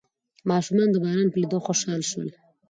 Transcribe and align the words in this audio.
ماشومان 0.49 0.89
د 0.91 0.95
باران 1.03 1.27
په 1.31 1.37
لیدو 1.41 1.59
خوشحال 1.67 2.01
شول. 2.09 2.29